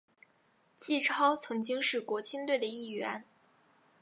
[0.79, 3.23] 纪超曾经是国青队的一员。